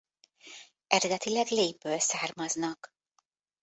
Eredetileg 0.87 1.49
Leigh-ből 1.51 1.99
származnak. 1.99 2.95